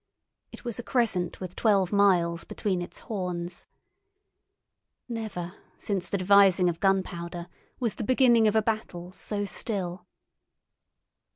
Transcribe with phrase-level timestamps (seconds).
[0.51, 3.67] It was a crescent with twelve miles between its horns.
[5.07, 7.47] Never since the devising of gunpowder
[7.79, 10.07] was the beginning of a battle so still.